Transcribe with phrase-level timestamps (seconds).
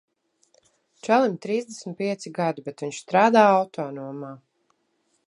[1.07, 4.37] Čalim trīsdesmit pieci gadi, bet viņš strādā autonomā.